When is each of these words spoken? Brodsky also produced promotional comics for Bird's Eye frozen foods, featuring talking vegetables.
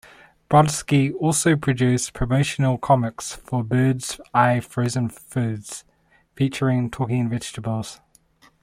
Brodsky 0.49 1.13
also 1.19 1.55
produced 1.55 2.13
promotional 2.13 2.79
comics 2.79 3.33
for 3.35 3.63
Bird's 3.63 4.19
Eye 4.33 4.59
frozen 4.59 5.09
foods, 5.09 5.83
featuring 6.35 6.89
talking 6.89 7.29
vegetables. 7.29 8.01